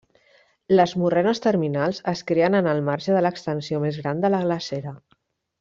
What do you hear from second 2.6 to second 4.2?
en el marge de l’extensió més